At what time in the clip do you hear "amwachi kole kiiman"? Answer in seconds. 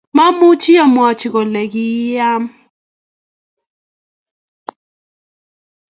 0.85-2.43